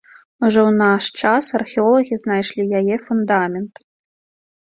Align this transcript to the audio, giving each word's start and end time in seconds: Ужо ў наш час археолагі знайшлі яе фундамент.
Ужо 0.43 0.61
ў 0.69 0.71
наш 0.83 1.03
час 1.23 1.45
археолагі 1.59 2.17
знайшлі 2.23 2.63
яе 2.79 2.95
фундамент. 3.09 3.73